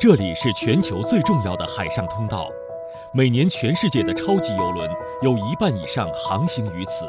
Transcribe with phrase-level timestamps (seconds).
[0.00, 2.48] 这里是全球最重要的海上通道，
[3.12, 4.88] 每年全世界的超级游轮
[5.22, 7.04] 有一半以上航行于此。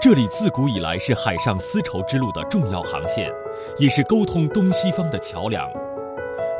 [0.00, 3.30] 这里自古以来是海上丝绸之路的重要航线，
[3.76, 5.68] 也是沟通东西方的桥梁。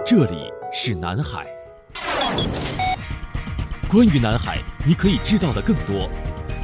[0.05, 1.47] 这里是南海。
[3.89, 6.11] 关于南海，你可以知道的更多。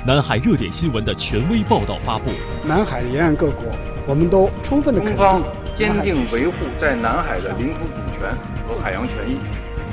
[0.07, 2.30] 南海热点新闻的权威报道发布。
[2.64, 3.64] 南海沿岸各国，
[4.07, 5.62] 我们都充分的肯定。
[5.75, 8.30] 坚定维护在南海的领土主权
[8.69, 9.38] 和海洋权益。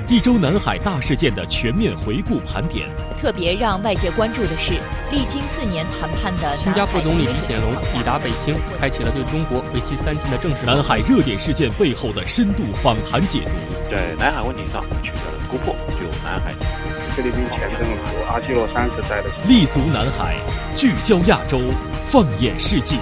[0.07, 2.89] 一周南海大事件的全面回顾盘点。
[3.15, 4.73] 特别让外界关注的是，
[5.11, 13.51] 历经四年谈判的新加坡总理李显龙抵达北京，开启了对中国为期三天的正式南海热点事件背后的深度访谈解读。
[13.91, 16.53] 在南海问题上取得了突破，就南海。
[17.15, 18.95] 菲律宾前政府阿基诺三的
[19.47, 20.37] 立足南海，
[20.75, 21.59] 聚焦亚洲，
[22.07, 22.95] 放眼世界。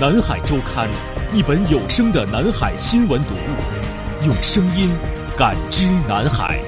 [0.00, 0.88] 南海周刊。
[1.34, 4.90] 一本有声的南海新闻读物，用声音
[5.36, 6.58] 感知南海。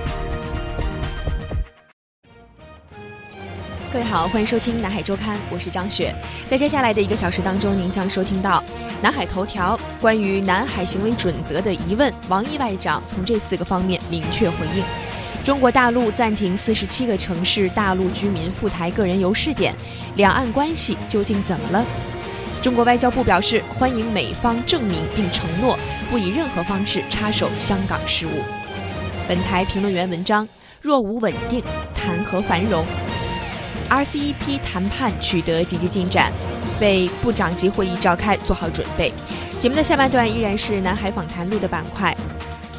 [3.91, 6.15] 各位好，欢迎收听南海周刊，我是张雪。
[6.47, 8.63] 在接下来的一个小时当中，您将收听到
[9.01, 14.85] 南海头条关于南海行为准则的疑问，王毅外长从这四个方面明确回应。
[15.43, 19.75] 中国大陆暂停四十七个城市大陆居民赴台个人游试点，
[20.17, 21.83] 两岸关系究竟怎么了？
[22.63, 25.79] 中国外交部表示欢迎美方证明并承诺
[26.11, 28.31] 不以任何方式插手香港事务。
[29.27, 30.47] 本台评论员文章：
[30.83, 31.63] 若无稳定，
[31.95, 32.85] 谈何繁荣
[33.89, 36.31] ？RCEP 谈判取得积极进展，
[36.83, 39.11] 为部长级会议召开做好准备。
[39.59, 42.15] 节目的下半段依然是南海访谈录的板块。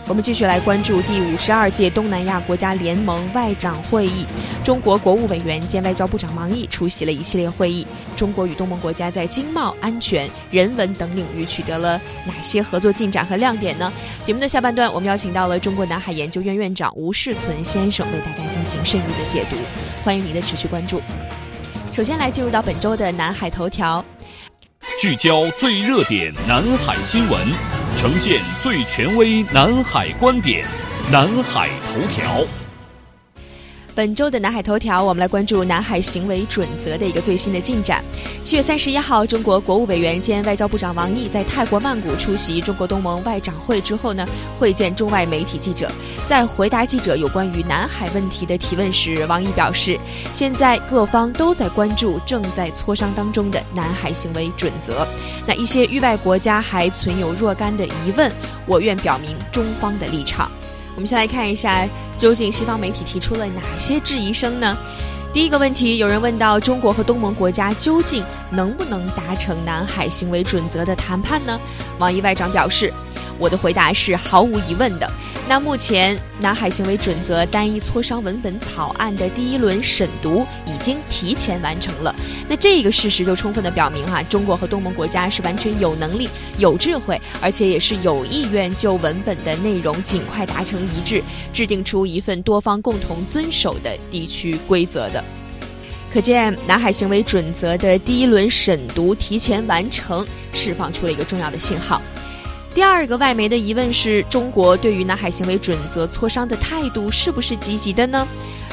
[0.07, 4.27] 我们继续来关注第五十二届东南亚国家联盟外长会议，
[4.63, 7.87] 中国国务委员兼外交部长王毅出席了一系列会议。
[8.21, 13.91] 中国与东盟国家在经贸、安全、人文等领域取得了哪些合作进展和亮点呢？
[14.23, 19.55] 节目的下半段，我们邀请到了中国南海研究院院长吴世存先生为大家进行深入的解读，
[20.03, 21.01] 欢迎您的持续关注。
[21.91, 24.05] 首先来进入到本周的南海头条。
[24.99, 27.41] 聚焦最热点南海新闻，
[27.97, 30.63] 呈现最权威南海观点，
[31.11, 32.60] 南海头条。
[33.93, 38.01] 本周的南海头条，我们来关注南海行为准则的一个最新的进展。
[38.41, 44.25] 七月三十一号，中国国务委员兼外交部长王毅在泰国曼谷出席中国东盟外长会之后呢，
[44.57, 45.91] 会见中外媒体记者。
[46.25, 49.99] 在回答记者有关于南海问题的提问时，王毅表示，
[50.31, 55.05] 现在各方都在关注正在磋商当中的南海行为准则。
[55.45, 58.31] 那一些域外国家还存有若干的疑问，
[58.65, 60.49] 我愿表明中方的立场。
[60.95, 61.87] 我们先来看一下，
[62.17, 64.77] 究竟西方媒体提出了哪些质疑声呢？
[65.33, 71.59] 第一个问题，有人问到中国和东盟国家究竟能不能达成南海行为准则的谈判呢？
[71.97, 72.91] 王毅外长表示，
[73.41, 75.11] 我的回答是毫无疑问的。
[75.49, 82.15] 那目前南海行为准则单一磋商文本草案的第一轮审读已经提前完成了，
[82.47, 91.21] 那这个事实就充分的表明哈，中国和东盟国家是完全有能力、有智慧，而且也是有意愿就文本的内容尽快达成一致，
[91.51, 95.21] 制定出一份多方共同遵守的地区规则的。
[96.13, 102.01] 可见南海行为准则的第一轮审读提前完成，释放出了一个重要的信号。
[102.73, 108.25] 第二个外媒的疑问是中国对于南海行为准则磋商的态度是不是积极的呢？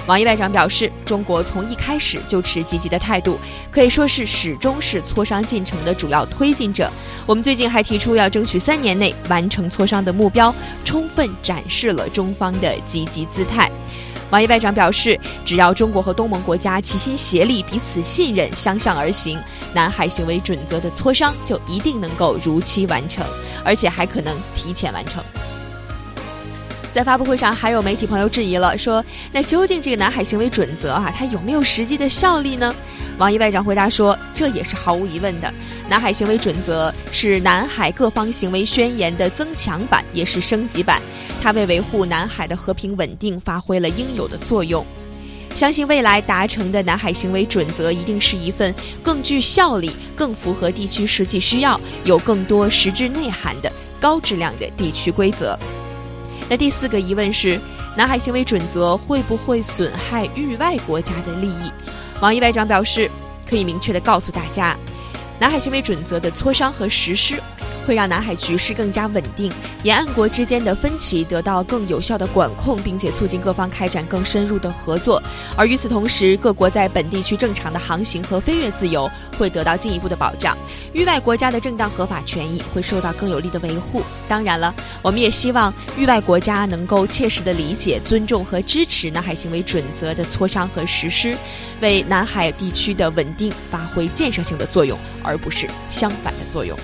[0.06, 3.38] 王毅外长表示，中国从一开始就持积极的态度，
[3.72, 6.88] 可以说是始终是磋商进程的主要推进者。
[7.26, 10.54] 我们最近还提出要争取三年内完成磋商的目标，
[10.84, 13.68] 充分展示了中方的积极姿态。
[14.30, 19.38] 王毅外长表示，只要中国和东盟国家齐心协力、彼此信任、相向而行，
[19.74, 23.26] 南海行为准则的磋商就一定能够如期完成，
[23.68, 25.22] 而且还可能提前完成。
[26.90, 32.74] 在发布会上，还有媒体朋友质疑了，说那究竟这个南海行为准则啊，它有没有实际的效力呢？
[33.18, 35.52] 王毅外长回答说，这也是毫无疑问的。
[35.86, 41.02] 南海行为准则是南海各方行为宣言的增强版，也是升级版，
[41.42, 44.84] 它为维护南海的和平稳定发挥了应有的作用。
[45.58, 48.72] 相信未来达成的南海行为准则一定是一份
[49.02, 53.68] 更具效力、更符合地区实际需要、有更多实质内涵的
[54.00, 55.58] 高质量的地区规则。
[56.48, 57.58] 那第四个疑问是，
[57.96, 61.72] 南海行为准则会不会损害域外国家的利益？
[62.20, 63.10] 王毅外长表示，
[63.44, 64.78] 可以明确的告诉大家，
[65.40, 67.34] 南海行为准则的磋商和实施
[67.88, 69.50] 会让南海局势更加稳定，
[69.82, 75.22] 沿岸国之间的分歧得到更有效的管控，并且促进各方开展更深入的合作。
[75.56, 80.54] 而与此同时，各国在本地区正常的航行和飞越自由会得到进一步的保障，
[80.92, 84.02] 域外国家的正当合法权益会受到更有力的维护。
[84.28, 91.34] 当然了，我们也希望域外国家能够切实的理解、尊重和支持南海行为准则的磋商和实施，
[91.80, 96.78] 为南海地区的稳定发挥建设性的作用，而不是相反的作用。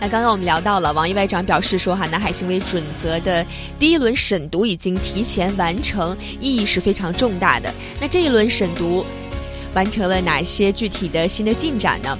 [0.00, 3.44] 那刚刚我们聊到了，王毅外长表示说，哈，南海行为准则的
[3.80, 7.72] 第一轮审读已经提前完成，意义是非常重大的。
[8.00, 9.04] 那这一轮审读
[9.74, 12.16] 完成了哪些具体的新的进展呢？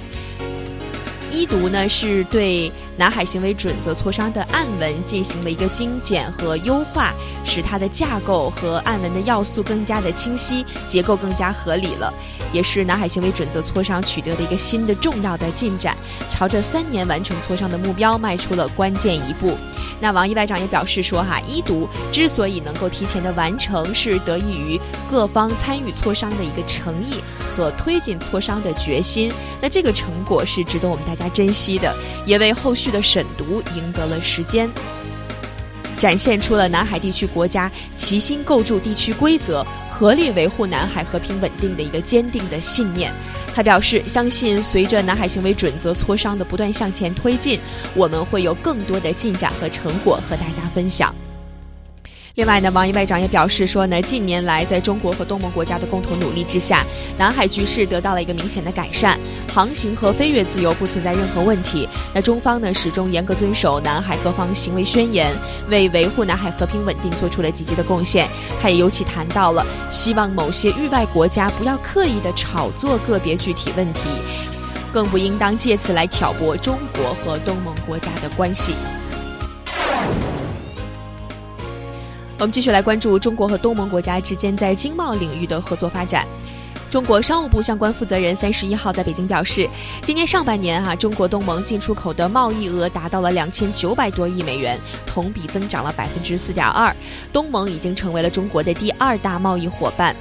[1.31, 7.13] 一读呢是对南海行为准则磋商的案文进行了一个精简和优化，
[7.45, 12.13] 使它的架构和案文的要素更加的清晰，结构更加合理了。
[12.51, 15.95] 也是南海行为准则磋商取得的一个新的重要的进展，
[16.29, 19.57] 朝着三年完成磋商的目标迈出了关键一步。
[20.01, 24.79] 那王毅外长也表示说，哈，一读之所以能够提前的完成，是得益于
[25.09, 27.15] 各方参与磋商的一个诚意
[27.55, 29.31] 和推进磋商的决心。
[29.61, 31.93] 那这个成果是值得我们大家珍惜的，
[32.25, 34.69] 也为后续的审读赢得了时间，
[35.97, 39.65] 展现出了南海地区国家齐心构筑地区规则。
[39.89, 43.13] 合力维护南海和平稳定的一个坚定的信念。
[43.53, 47.59] 他表示，相信随着南海行为准则磋商的不断向前推进，
[47.95, 51.13] 我们会有更多的进展和成果和大家分享。
[52.39, 56.85] 另外呢，王毅外长也表示说呢，近年来在中国和东盟国家的共同努力之下，
[57.17, 59.19] 南海局势得到了一个明显的改善，
[59.53, 61.85] 航行和飞越自由不存在任何问题。
[62.13, 65.35] 那中方呢，始终严格遵守南海各方行为宣言，
[65.67, 68.25] 为维护南海和平稳定做出了积极的贡献。
[68.61, 73.99] 他也尤其谈到了，希望某些域外国家不要刻意的炒作个别具体问题，
[74.93, 78.75] 更不应当借此来挑拨中国和东盟国家的关系。
[82.39, 86.25] 我们继续来关注中国和东盟国家之间在经贸领域的合作发展。
[86.89, 89.69] 中国商务部相关负责人三十一号在北京表示，
[90.01, 96.95] 今年上半年哈，中国东盟进出口的贸易额达到了两千九百多亿美元，同比增长了百分之四点二。
[97.33, 100.15] 东盟已经成为了中国的第二大贸易伙伴。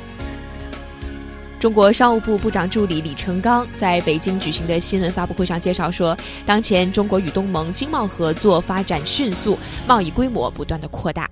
[1.60, 9.56] 中国商务部部长助理李成钢在北京举行的新闻发布会上介绍说，当前中国与东盟经贸合作发展迅速，
[9.86, 11.30] 贸易规模不断的扩大。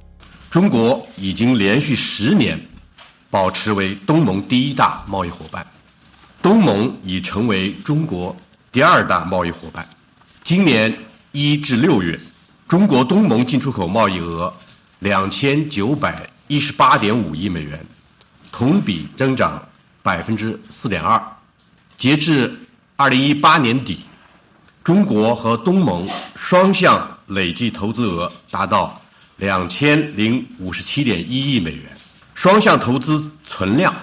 [0.56, 2.58] 中国已经连续十年
[3.28, 5.66] 保持为东盟第一大贸易伙伴，
[6.40, 8.34] 东盟已成为中国
[8.72, 9.86] 第二大贸易伙伴。
[10.42, 10.96] 今年
[11.32, 12.18] 一至六月，
[12.66, 14.50] 中国东盟进出口贸易额
[15.00, 17.84] 两千九百一十八点五亿美元，
[18.50, 19.62] 同比增长
[20.02, 21.22] 百分之四点二。
[21.98, 22.50] 截至
[22.96, 24.06] 二零一八年底，
[24.82, 28.98] 中国和东盟双向累计投资额达到。
[29.36, 31.84] 两千零五十七点一亿美元，
[32.34, 33.94] 双向投资存量，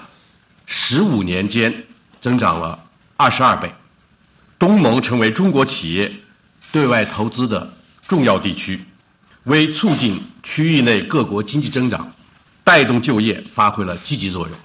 [0.64, 1.84] 十五年间
[2.20, 2.78] 增长了
[3.16, 3.72] 二十二倍。
[4.58, 6.10] 东盟成为中国企业
[6.70, 7.76] 对外投资的
[8.06, 8.84] 重要地区，
[9.44, 12.12] 为促进区域内各国经济增长、
[12.62, 14.56] 带动就业发挥了积极作用。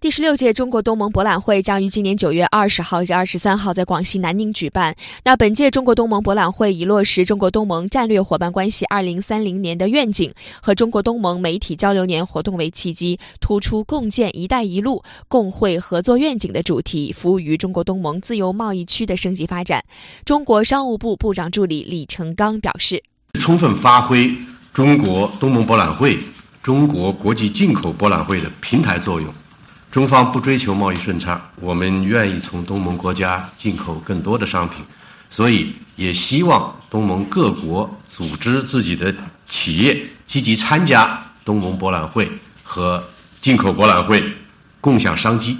[0.00, 4.96] 第十六届中国东盟博览会将于今年九月二十号至二十三号在广西南宁举办。
[5.24, 10.32] 那本届中国东盟博览会以落实中国东盟战略伙伴关系二零三零年的愿景
[10.62, 19.84] 和中国东盟媒体交流年活动为契机，突出共建“一带一路”共绘合作愿景的主题，服务于中国东盟自由贸易区的升级发展。
[20.24, 23.02] 中国商务部部长助理李成刚表示
[23.38, 24.34] ：“充分发挥
[24.72, 26.18] 中国东盟博览会、
[26.62, 29.30] 中国国际进口博览会的平台作用。”
[29.90, 34.84] 中方不追求贸易顺差，我们愿意从东盟国家进口更多的商品，
[35.28, 39.12] 所以也希望东盟各国组织自己的
[39.48, 42.30] 企业积极参加东盟博览会
[42.62, 43.02] 和
[43.40, 44.22] 进口博览会，
[44.80, 45.56] 共享商机。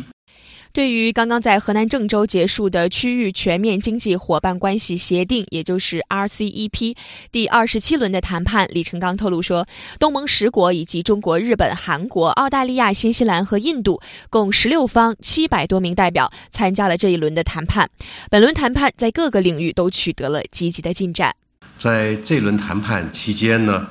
[0.73, 6.95] 对于刚刚在河南郑州结束的区域全面经济伙伴关系协定，也就是 RCEP
[7.33, 9.67] 第二十七轮的谈判，李成刚透露说，
[9.99, 17.91] 东盟十国以及中国、日本、韩国、澳大利亚、新西兰和印度共十六方七百多名代表参加了这一轮的谈判。
[18.31, 21.35] 本轮谈判在各个领域都取得了积极的进展。
[21.81, 23.89] 在这轮谈判期间呢，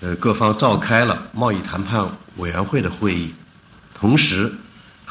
[0.00, 2.02] 呃，各方召开了贸易谈判
[2.36, 3.30] 委员会的会议，
[3.92, 4.50] 同时。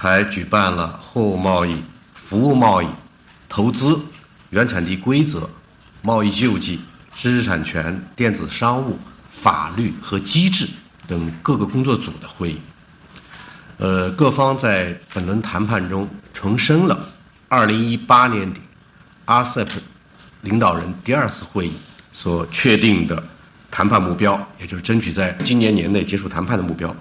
[0.04, 1.78] 还举办了货物贸易、
[2.14, 2.88] 服务贸易、
[3.48, 3.98] 投资、
[4.50, 5.50] 原产地规则、
[6.02, 6.82] 贸易救济、
[7.16, 10.68] 知识产权、电子商务、法律和机制
[11.08, 12.60] 等各个工作组的会议。
[13.78, 17.08] 呃，各方在本轮谈判中重申了
[17.48, 18.60] 2018年底
[19.26, 19.70] RCEP
[20.42, 21.74] 领导人第二次会议
[22.12, 23.24] 所确定的
[23.72, 26.94] 谈判目标，也就是争取在今年年内结束谈判的目标。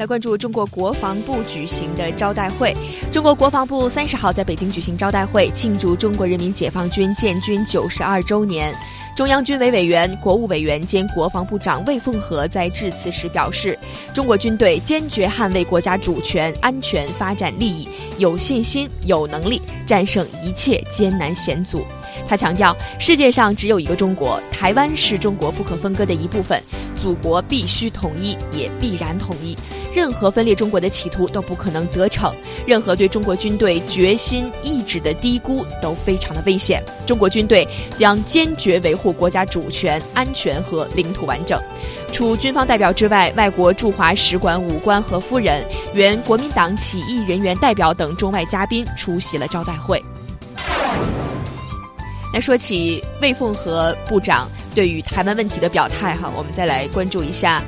[0.00, 2.74] 来关注中国国防部举行的招待会。
[3.12, 8.74] 中国国防部三十号在北京举行招待会，庆祝中国人民解放军建军九十二周年。
[9.14, 13.78] 中央军委委员、国务委员兼国防部长魏凤和在致辞时表示，
[14.14, 21.84] 中国军队坚决捍卫国家主权、安全、发展利益，有信心、有能力战胜一切艰难险阻。
[22.26, 26.62] 他强调，世界上只有一个中国，台湾是中国不可分割的一部分，
[26.96, 29.54] 祖国必须统一，也必然统一。
[29.94, 32.34] 任何分裂中国的企图都不可能得逞，
[32.66, 36.82] 任何对中国军队决心意志的低估都非常的危险。
[37.06, 37.66] 中国军队
[37.96, 41.60] 将坚决维护国家主权、安全和领土完整。
[42.12, 50.02] 除军方代表之外，外国驻华使馆武官和夫人、原国民党起义人员代表等中外嘉宾出席了招待会。
[52.32, 57.60] 那说起魏凤和部长对于台湾问题的表态，哈，我们再来关注一下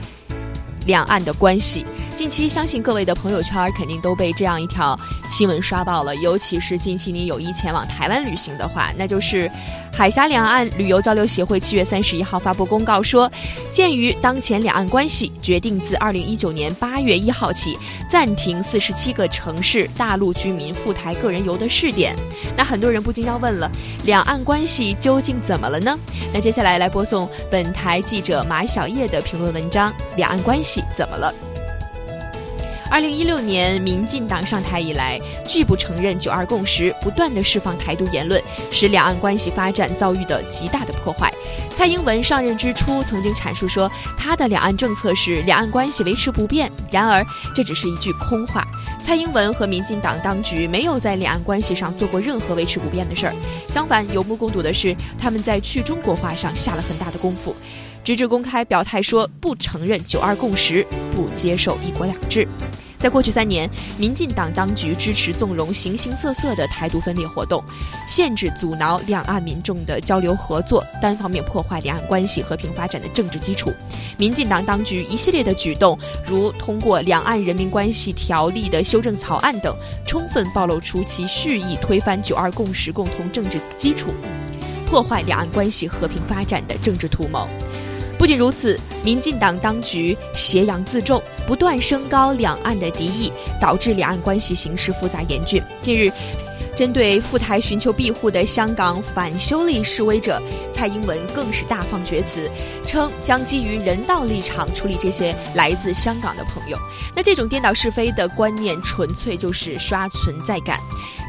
[0.86, 1.84] 两岸的关系。
[2.14, 4.98] 近期，相信各位的朋友圈肯定都被这样一条
[5.30, 6.14] 新闻刷爆了。
[6.16, 9.50] 尤其是近期你有意前往台湾旅行的话，那就是
[9.92, 13.30] 海峡两岸旅游交流协会七月三十一号发布公告说，
[13.72, 17.76] 鉴于当前两岸关系，决定自二零一九年八月一号起
[18.08, 22.14] 暂停四十七个城市大陆居民赴台个人游的试点。
[22.56, 23.70] 那很多人不禁要问了，
[24.04, 25.98] 两岸关系究竟怎么了呢？
[26.32, 31.34] 那接下来来播送本台记者马小叶的评论文章：两岸关系怎么了？
[32.92, 35.18] 二零一六年，民进党上台以来，
[35.48, 38.38] 拒不承认“九二共识”，不断的释放台独言论，
[38.70, 41.32] 使两岸关系发展遭遇的极大的破坏。
[41.70, 46.70] 蔡英文上任之初曾经阐述说，他的两岸政策是两岸关系维持不变。
[46.90, 48.62] 然而，这只是一句空话。
[49.02, 53.34] 蔡英文和民进党当局没有在两岸关系上做过任何维持不变的事儿，
[53.70, 57.56] 相反，有目共睹的是，他们在去中国化上下了很大的功夫，
[58.04, 62.46] 直至公开表态说不承认“九二共识”，不接受“一国两制”。
[62.98, 63.68] 在过去三年，
[63.98, 67.60] 民进党当局支持纵容形形色色的台独分裂活动，
[68.08, 73.72] 限制阻挠两岸民众的交流合作，单方面破坏两岸关系和平发展的政治基础。
[74.16, 84.10] 民进党当局一系列的举动，如通过《两岸人民关系条例》的修正草案等，充分暴露出其蓄意推翻“九二共识”共同政治基础，
[84.86, 87.48] 破坏两岸关系和平发展的政治图谋。
[88.22, 95.60] 不仅如此，民进党当局挟洋自重，不断升高两岸的敌意，导致两岸关系形势复杂严峻。
[95.80, 96.08] 近日，
[96.76, 100.40] 针对赴台寻求庇护的香港反修例示威者，
[100.72, 102.48] 蔡英文更是大放厥词，
[102.86, 106.78] 称将基于人道立场处理这些来自香港的朋友。
[107.16, 110.78] 那这种颠倒是非的观念，纯粹就是刷存在感。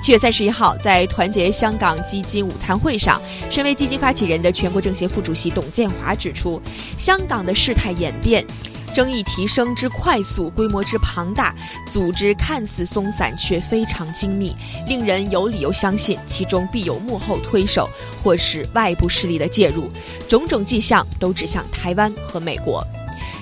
[0.04, 6.62] 七月三十一号，在团结香港基金午餐会上，身为基金发起人的全国政协副主席董建华指出，
[6.98, 8.46] 香港的事态演变、
[8.94, 11.56] 争议提升之快速、规模之庞大、
[11.90, 14.54] 组织看似松散却非常精密，
[14.90, 17.90] 令人有理由相信其中必有幕后推手
[18.22, 19.90] 或是外部势力的介入，
[20.28, 22.86] 种种迹象都指向台湾和美国。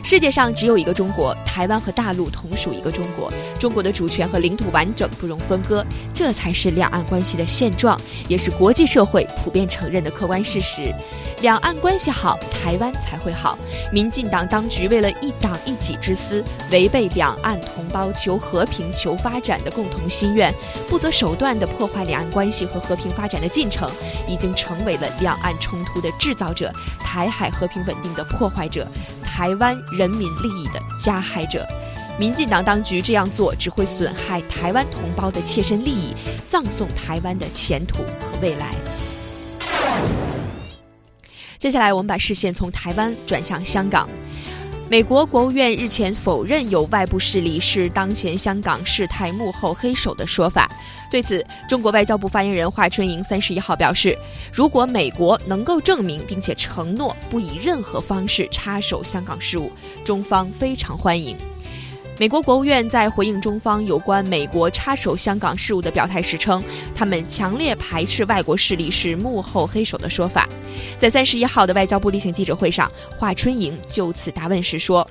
[0.03, 10.93] 世界上只有一个中国，台湾和大陆同属一个中国，中国的主权和领土完整不容分割，这才是两岸关系的现状，也是国际社会普遍承认的客观事实。
[11.41, 13.57] 两岸关系好，台湾才会好。
[13.91, 20.53] 民进党当局为了一党一己之私，违背两岸同胞求和平、求发展的共同心愿，
[20.87, 23.89] 不择手段地破坏两岸关系和和平发展的进程，
[24.27, 28.87] 已经成为了两岸冲突的制造者，台海和平稳定的破坏者，
[29.33, 31.65] 台湾人民利益的加害者。
[32.19, 36.13] 民进党当局这样做，只会损害台湾同胞的切身利益，
[36.49, 38.75] 葬送台湾的前途和未来。
[41.57, 44.07] 接下来，我们把视线从台湾转向香港。
[44.91, 50.69] 美国国务院日前否认有外部势力是当前香港事态幕后黑手的说法。
[51.09, 54.17] 对此，中国外交部发言人华春莹三十一号表示，
[54.51, 59.71] 如果美国能够证明并且承诺不以任何方式插手香港事务，
[60.03, 61.37] 中方非常欢迎。
[62.19, 66.63] 美国国务院在回应中方有关美国插手香港事务的表态时称，
[66.93, 70.47] 他们强烈排斥外国势力是幕后黑手的说法。
[70.99, 75.07] 在三十一号的外交部例行记者会上，华春莹就此答问时说：“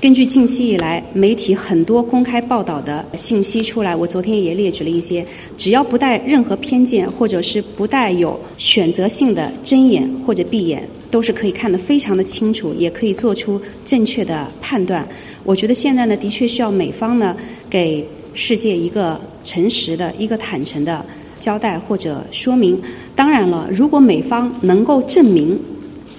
[0.00, 5.24] 根据近期以来媒体很多公开报道的信息出来，我昨天也列举了一些，
[5.56, 15.08] 只要不带任何偏见，或者是不带有选择性的睁眼或者闭眼，都是可以看得非常的清楚，也可以做出正确的判断。
[15.42, 17.34] 我觉得现在呢，的确需要美方呢
[17.70, 21.02] 给世界一个诚实的一个坦诚的
[21.40, 22.78] 交代或者说明。
[23.16, 25.58] 当然了，如果美方能够证明，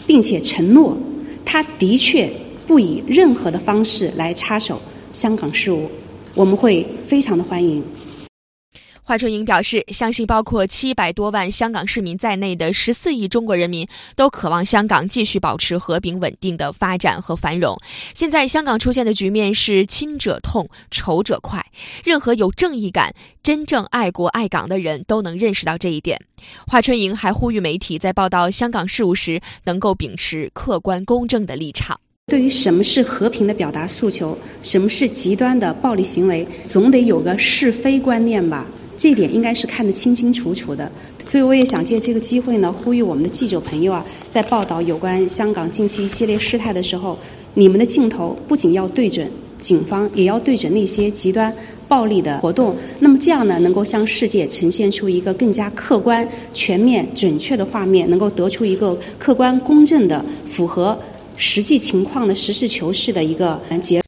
[0.08, 0.98] 并且承诺，
[1.46, 2.28] 他的确
[2.68, 4.82] 不以任何的方式来插手
[5.14, 5.90] 香港事务，
[6.34, 7.84] 我们会非常的欢迎。
[9.08, 17.78] 华春莹表示，相信包括七百多万香港市民在内的十四亿中国人民都渴望香港继续保持和平稳定的发展和繁荣。
[18.16, 21.64] 现在香港出现的局面是亲者痛，仇者快。
[22.04, 26.20] 任何有正义感、真正爱国爱港的人都能认识到这一点。
[26.66, 32.00] 华春莹还呼吁媒体在报道香港事务时，能够秉持客观公正的立场。
[32.28, 38.66] 对于什么是和平的表达诉求，什么是极端的暴力行为，总得有个是非观念吧。
[38.98, 40.92] 这点应该是看得清清楚楚的，
[41.24, 47.16] 所以我也想借这个机会呢，呼吁我们的记者朋友啊，在报道有关香港近期一系列事态的时候，
[47.54, 49.30] 你们的镜头不仅要对准
[49.60, 51.54] 警方，也要对准那些极端
[51.88, 52.76] 暴力的活动。
[53.00, 60.98] 那么这样呢，能够向世界呈现出一个更加客观、全面、准确的画面，能够得出一个客观、公正的、符合
[61.38, 64.04] 实际情况的实事求是的一个结。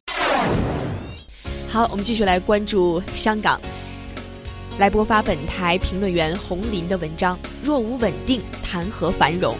[1.68, 3.60] 好，我们继续来关注香港。
[4.78, 9.56] 来播发本台评论员洪林的文章：若无稳定，谈何繁荣？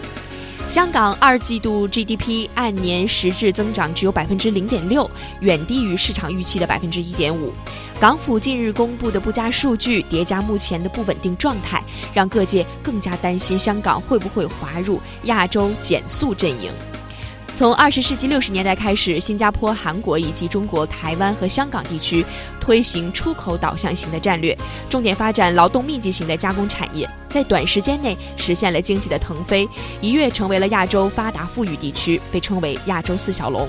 [0.67, 5.09] 香港二季度 GDP 按年实质增长只有百分之零点六，
[5.41, 7.51] 远低于市场预期的百分之一点五。
[7.99, 11.83] 港府近日公布的不佳数据叠加目前的不稳定状态，
[12.13, 16.71] 让各界更加担心香港会不会滑入亚洲减速阵营。
[17.59, 22.25] 从二十世纪六十年代开始，新加坡、韩国以及中国台湾和香港地区
[22.57, 24.57] 推行出口导向型的战略，
[24.89, 29.67] 重点发展劳动密集型的加工产业，在短时间内实现了经济的腾飞，
[29.99, 33.67] 一跃成为了亚洲发达富裕地区，被称为“亚洲四小龙”。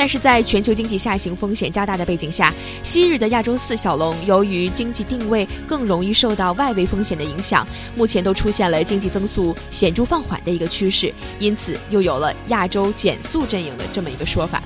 [0.00, 14.62] 但是在全球经济下行风险加大的背景下，昔日的亚洲四小龙由于经济定位更容易受到外围风险的影响，目前都出现了经济增速显著放缓的一个趋势，因此又有了亚洲减速阵营的这么一个说法。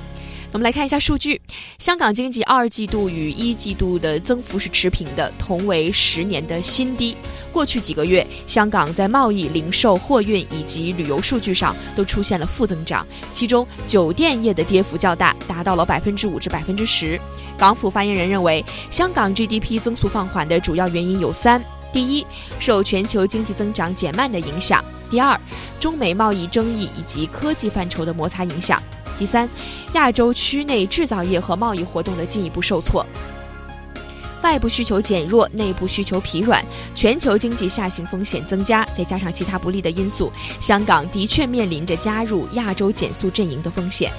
[0.54, 1.40] 我们来看一下数据，
[1.80, 7.16] 香港经济二季度与一季度的增幅是持平的，同为十年的新低。
[7.52, 17.20] 过去几个月，香港在贸易、零售、货运以及旅游数据上都出现了负增长，其中酒店业的跌幅较大，达到了百分之五至百分之十。
[17.58, 21.60] 港府发言人认为，香港 GDP 增速放缓的主要原因有三：
[21.92, 22.24] 第一，
[22.60, 25.36] 受全球经济增长减慢的影响；第二，
[25.80, 28.80] 中美贸易争议以及科技范畴的摩擦影响。
[29.18, 29.48] 第三，
[29.94, 33.06] 亚洲区内制造业和贸易活动的进一步受挫，
[34.42, 44.10] 外部需求减弱，内部需求疲软，全球经济下行风险增加，再加上其他不利的因素，香港的确面临着加入亚洲减速阵营的风险。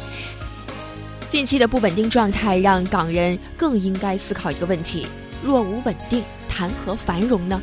[1.27, 5.05] 近期的不稳定状态让港人更应该思考一个问题：
[5.43, 7.61] 若无稳定，谈何繁荣呢？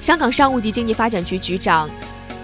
[0.00, 1.90] 香港商务及经济发展局局长。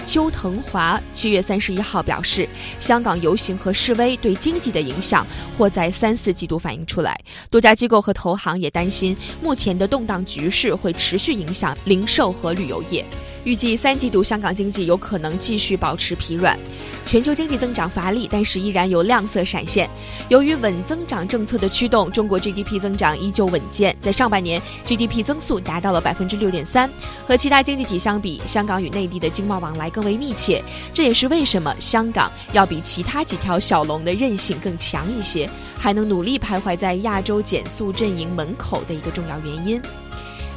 [0.05, 7.19] 邱腾华七月三十一号表示，香港游行和示威对经济的影响或在三四季度反映出来。
[7.51, 13.05] 多家机构和投行也担心，目前的动荡局势会持续影响零售和旅游业。
[13.45, 16.59] 预计三季度香港经济有可能继续保持疲软。
[17.07, 19.89] 全球经济增长乏力，但是依然有亮色闪现。
[20.31, 23.95] 由于稳增长政策的驱动，中国 GDP 增长依旧稳健。
[24.01, 26.91] 在上半年，GDP 增速达到了百分之六点三。
[27.27, 39.81] 和其他经济体相比，香港与内地的经贸往来更为密切，这也是为什么香港要比其他几条小龙的韧性更强一些，还能努力徘徊在亚洲减速阵营门口的一个重要原因。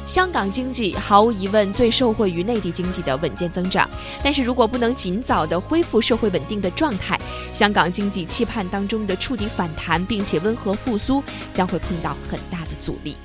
[0.08, 3.86] 香港经济毫无疑问最受惠于内地经济的稳健增长，
[4.24, 7.20] 但是如果不能尽早的恢复社会稳定的状态，
[7.52, 13.18] 香港经济期盼当中的触底反弹并且温和复苏将会碰到很大的阻力。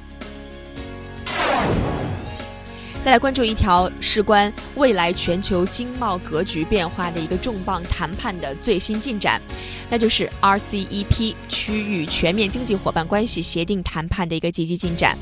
[3.02, 9.42] 再来关注一条事关未来全球经贸格局变化的一个重磅谈判的最新进展，
[9.90, 15.18] 那就是 RCEP 区域全面经济伙伴关系协定谈判的一个积极进展。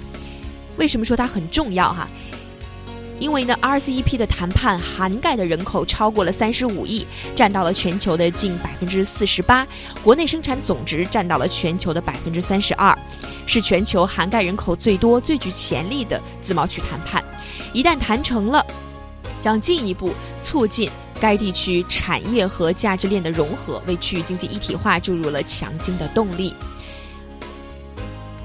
[0.81, 2.09] 为什么说它很重要哈？
[3.19, 9.65] 因为呢，RCEP 的谈判涵盖的人口超过了三十五亿，占到了全球的近百分之四十八，
[10.03, 12.97] 国内生产总值占到了全球的百分之三十二，
[13.45, 17.23] 是全球涵盖人口最多、最具潜力的自贸区谈判。
[17.73, 18.65] 一旦谈成了，
[19.39, 20.89] 将进一步促进
[21.19, 26.55] 该地区产业和价值链的融合，为区域经济一体化注入了强劲的动力。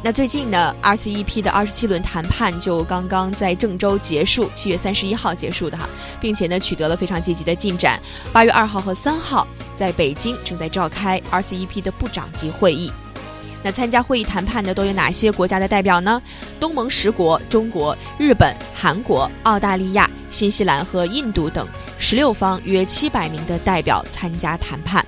[0.03, 5.89] 那最近呢，RCEP 的二十七轮谈判就刚刚在郑州结束，七月三十一号结束的哈，
[6.21, 8.01] 并且呢取得了非常积极的进展。
[8.33, 12.93] 八月二号和三号在北京正在召开 RCEP 的部长级会议。
[13.65, 16.23] 那参加会议谈判的都有哪些国家的代表呢？
[16.61, 21.67] 东盟十国：中国、日本、韩国、澳大利亚、新西兰和印度等
[21.99, 25.05] 十六方约七百名的代表参加谈判。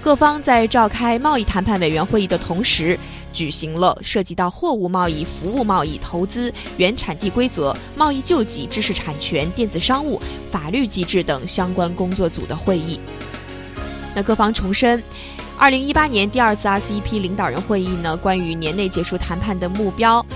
[0.00, 2.98] 各方在召开贸易谈判委员会议的同时，
[3.38, 10.20] 举行了涉及到货物贸易、服务贸易、投资、原产地规则、贸易救济、知识产权、电子商务、
[10.50, 12.98] 法律机制等相关工作组的会议。
[14.12, 15.00] 那各方重申，
[15.56, 20.26] 二零一八年第二次 RCEP 领导人会议呢，关于年内结束谈判的目标，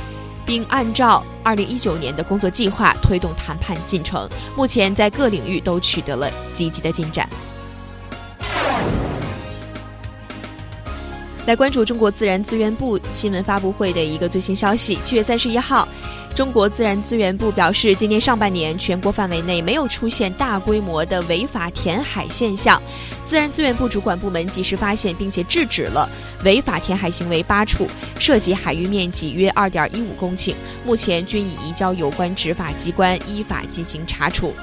[0.47, 4.29] 并按照二零一九年的工作计划推动谈判进程。
[4.57, 7.29] 目前在各领域都取得了积极的进展。
[11.45, 14.97] 来关注中国自然资源部新闻发布会的一个最新消息。
[15.03, 15.89] 七月三十一号，
[16.37, 22.81] 中国自然资源部表示，今年上半年全国范围内没有出现大规模的违法填海现象。
[23.27, 26.09] 自然资源部主管部门及时发现并且制止了
[26.45, 27.89] 违法填海行为八处，
[28.21, 30.55] 涉及海域面积约二点一五公顷，
[30.87, 34.55] 目前均已移交有关执法机关依法进行查处。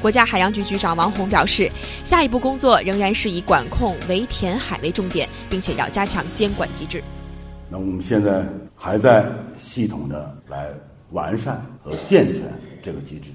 [0.00, 1.68] 国家海洋局局长王宏表示，
[2.04, 7.02] 下一步工作仍然是以管控围填海为重点，并且要加强监管机制。
[7.68, 8.44] 那我们现在
[8.76, 10.68] 还在系统的来
[11.10, 12.42] 完善和健全
[12.80, 13.30] 这个机制。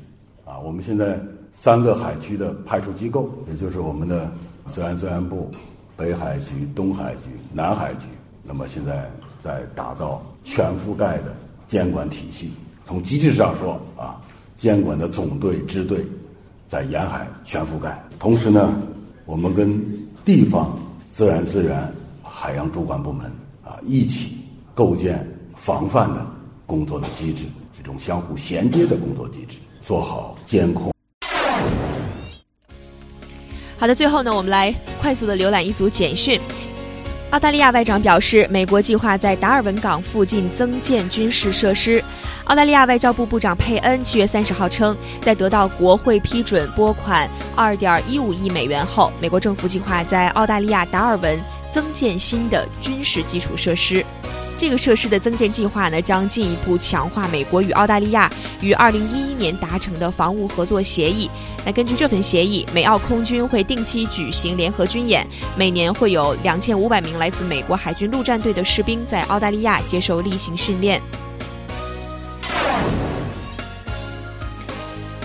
[0.45, 1.19] 啊，我们现在
[1.51, 4.31] 三个海区的派出机构，也就是我们的
[4.67, 5.51] 自然资源部、
[5.97, 8.07] 北海局、东海局、南海局，
[8.41, 11.35] 那么现在在打造全覆盖的
[11.67, 12.53] 监管体系。
[12.85, 14.19] 从机制上说，啊，
[14.55, 16.05] 监管的总队、支队。
[16.67, 18.73] 在沿海全覆盖，同时呢，
[19.25, 19.79] 我们跟
[20.25, 20.77] 地方
[21.11, 23.25] 自然资源海洋主管部门
[23.63, 24.37] 啊一起
[24.73, 26.25] 构建防范的
[26.65, 27.45] 工作的机制，
[27.77, 30.91] 这种相互衔接的工作机制，做好监控。
[33.77, 36.39] 好的，最后呢，我们来快速的浏览一组简讯。
[37.31, 42.01] 澳大利亚外长表示，美国计划在达尔文港附近增建军事设施。
[42.45, 51.39] 澳大利亚外交部部长佩恩七月三十号称，在得到国会批准拨款二点一五亿美元后，美国政府计划在澳大利亚达尔文
[51.71, 54.05] 增建新的军事基础设施。
[54.57, 58.29] 这个设施的增建计划呢，将进一步强化美国与澳大利亚
[58.61, 61.29] 于二零一一年达成的防务合作协议。
[61.65, 65.25] 那根据这份协议，美澳空军会定期举行联合军演，
[65.57, 71.01] 每年会有两千五百名来自美国海军陆战队的士兵在澳大利亚接受例行训练。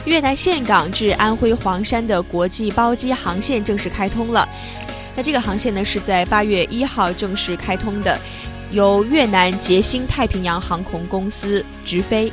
[0.08, 4.48] 越南岘港至安徽黄山的国际包机航线正式开通了。
[5.14, 8.18] 那这个航线呢，是在八月一号正式开通的，
[8.70, 12.32] 由越南捷星太平洋航空公司直飞。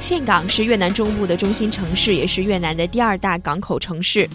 [0.00, 4.26] 岘港是越南中部的中心城市，也是越南的第二大港口城市，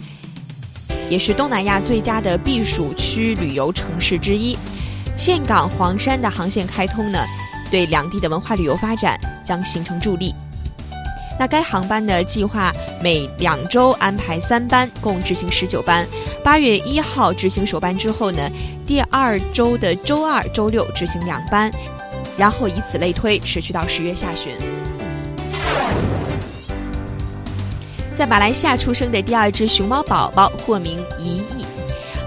[1.10, 4.56] 也是东南亚最佳的避暑区旅游城市之一。
[5.18, 7.18] 岘港黄山的航线开通呢，
[7.72, 10.32] 对两地的文化旅游发展将形成助力。
[11.38, 16.06] 那该航班的计划每两周安排三班，共执行十九班。
[16.44, 18.48] 八月一号执行首班之后呢，
[18.86, 21.70] 第二周的周二、周六执行两班，
[22.36, 24.52] 然后以此类推，持续到十月下旬。
[28.14, 31.61] 在马来西亚出生的第二只熊猫宝宝获名一亿。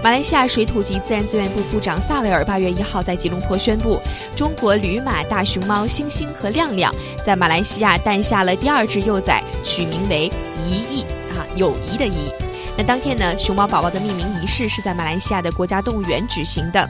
[0.06, 4.00] 马来西亚水土及自然资源部部长萨维尔八月一号在吉隆坡宣布，
[4.36, 10.30] 中国驴马大熊猫星星和亮亮在马来西亚诞下了第二只幼崽，取名为
[10.64, 11.02] 宜宜
[11.34, 12.30] 啊，友谊的谊。
[12.78, 16.88] 那当天呢，熊猫宝宝的命名仪式是在马来西亚的国家动物园举行的。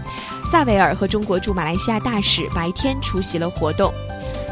[0.53, 3.91] 萨维尔和中国驻马来西亚大使白天出席了活动。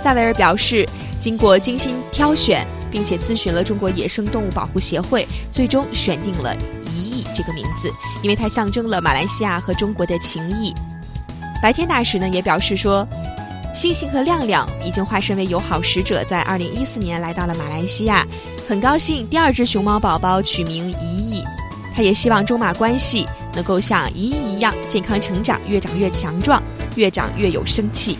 [0.03, 0.89] 萨维尔表示，
[1.21, 6.57] 经过精心挑选，并且咨询了中国野生动物保护协会，最终选定了。
[7.35, 7.91] 这个名字，
[8.23, 10.73] 因为它象征了马来西亚和中国的情谊。
[11.61, 13.07] 白天大使呢也表示说，
[13.75, 18.27] 星星和亮亮已经化身为友好使者，在二零一四年来到了马来西亚，
[18.69, 21.45] 很高兴第二只熊猫宝宝取名怡怡。
[21.97, 26.63] 他也希望中马关系能够像怡怡一样健康成长，越长越强壮，
[26.97, 28.19] 越长越有生气。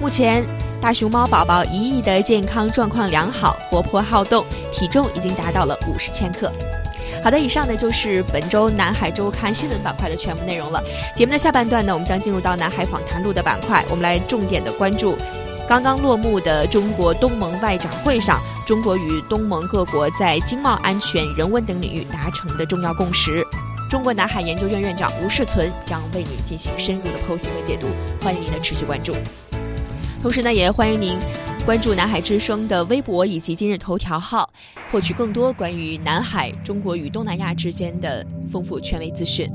[0.00, 0.44] 目前，
[0.80, 6.50] 大熊猫宝宝怡怡的健康状况良好，活泼好动，体重已经达到了五十千克。
[7.22, 10.82] 好的，以上呢就是本周南海周刊新闻板块的全部内容了。
[11.14, 15.16] 节目的下半段呢，我们将进入到南海访谈录的板块，我们来重点的关注
[15.68, 23.46] 刚刚落幕的中国东盟外长会上，中国与东盟各国在经贸、安全、人文等领域达成的重要共识。
[23.88, 27.86] 中国南海研究院院长吴世存将为您进行深入的剖析和解读，
[28.24, 29.14] 欢迎您的持续关注。
[30.20, 31.16] 同时呢，也欢迎您。
[31.64, 34.50] 关注南海之声的微博以及今日头条号，
[34.90, 39.48] 获取更多关于南海、中国与东南亚之间的丰富权威资讯。